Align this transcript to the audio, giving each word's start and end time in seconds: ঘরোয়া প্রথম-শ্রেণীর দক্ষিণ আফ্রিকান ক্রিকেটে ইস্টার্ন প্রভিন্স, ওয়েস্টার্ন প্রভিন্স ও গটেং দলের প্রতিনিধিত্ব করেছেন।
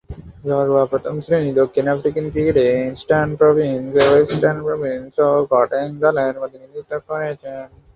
ঘরোয়া 0.45 0.83
প্রথম-শ্রেণীর 0.85 1.55
দক্ষিণ 1.55 1.85
আফ্রিকান 1.87 2.25
ক্রিকেটে 2.29 2.63
ইস্টার্ন 2.91 3.29
প্রভিন্স, 3.35 3.89
ওয়েস্টার্ন 4.03 4.59
প্রভিন্স 4.67 5.11
ও 5.25 5.47
গটেং 5.51 5.87
দলের 6.03 6.33
প্রতিনিধিত্ব 6.35 6.93
করেছেন। 7.07 7.65